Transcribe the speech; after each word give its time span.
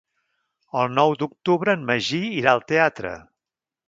El 0.83 0.87
nou 0.99 1.11
d'octubre 1.19 1.75
en 1.79 1.83
Magí 1.89 2.21
irà 2.41 2.55
al 2.57 2.65
teatre. 2.73 3.13